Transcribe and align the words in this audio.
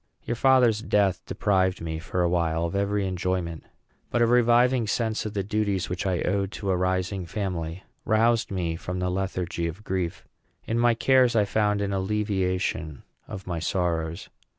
Your 0.23 0.33
father's 0.35 0.81
death 0.81 1.23
deprived 1.27 1.79
me, 1.79 1.99
for 1.99 2.23
a 2.23 2.27
while, 2.27 2.65
of 2.65 2.75
every 2.75 3.05
enjoyment. 3.05 3.63
But 4.09 4.23
a 4.23 4.25
reviving 4.25 4.87
sense 4.87 5.27
of 5.27 5.35
the 5.35 5.43
duties 5.43 5.89
which 5.89 6.07
I 6.07 6.21
owed 6.23 6.51
to 6.53 6.71
a 6.71 6.75
rising 6.75 7.27
family 7.27 7.83
roused 8.03 8.49
me 8.49 8.75
from 8.77 8.97
the 8.97 9.11
lethargy 9.11 9.67
of 9.67 9.83
grief. 9.83 10.27
In 10.65 10.79
my 10.79 10.95
cares 10.95 11.35
I 11.35 11.45
found 11.45 11.81
an 11.81 11.93
alleviation 11.93 13.03
of 13.27 13.45
my 13.45 13.59
sorrows. 13.59 14.27